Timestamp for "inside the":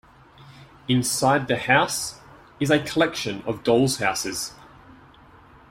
0.87-1.57